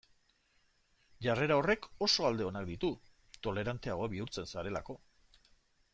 [1.25, 2.91] Jarrera horrek oso alde onak ditu
[3.49, 5.01] toleranteago bihurtzen zarelako.